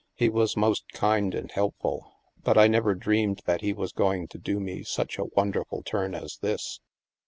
[0.15, 2.11] He was most kind and help ful.
[2.41, 6.15] But I never dreamed that he was going to do me such a wonderful turn
[6.15, 6.79] as this."